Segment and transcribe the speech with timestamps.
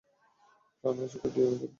[0.79, 1.69] প্রাণ আছে তো ডিএনএ থাকবেই!